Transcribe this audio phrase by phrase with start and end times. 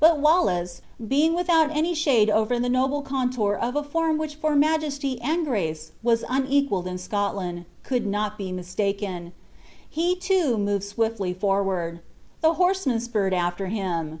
[0.00, 4.54] But Wallace, being without any shade over the noble contour of a form which for
[4.54, 9.32] majesty and grace was unequaled in Scotland, could not be mistaken.
[9.88, 12.00] He, too, moved swiftly forward.
[12.42, 14.20] The horseman spurred after him.